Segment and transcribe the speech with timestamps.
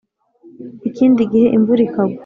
[0.89, 2.19] ikindi gihe imvura ikagwa.